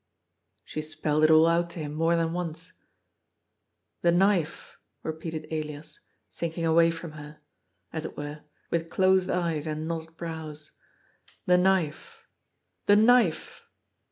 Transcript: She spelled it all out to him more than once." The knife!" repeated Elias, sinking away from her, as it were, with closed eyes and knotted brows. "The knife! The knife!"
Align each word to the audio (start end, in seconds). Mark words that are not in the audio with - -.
She 0.65 0.81
spelled 0.81 1.23
it 1.25 1.29
all 1.29 1.45
out 1.45 1.69
to 1.69 1.79
him 1.79 1.93
more 1.93 2.15
than 2.15 2.33
once." 2.33 2.73
The 4.01 4.11
knife!" 4.11 4.79
repeated 5.03 5.45
Elias, 5.51 5.99
sinking 6.27 6.65
away 6.65 6.89
from 6.89 7.11
her, 7.11 7.39
as 7.93 8.05
it 8.05 8.17
were, 8.17 8.41
with 8.71 8.89
closed 8.89 9.29
eyes 9.29 9.67
and 9.67 9.87
knotted 9.87 10.17
brows. 10.17 10.71
"The 11.45 11.59
knife! 11.59 12.23
The 12.87 12.95
knife!" 12.95 13.61